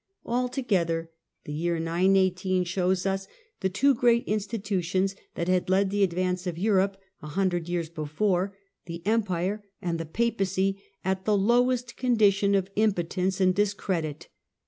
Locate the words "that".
5.35-5.47